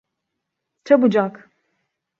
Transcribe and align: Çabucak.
Çabucak. 0.83 1.49